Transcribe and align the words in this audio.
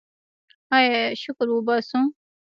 آیا 0.75 0.99
شکر 1.21 1.47
وباسو؟ 1.51 1.99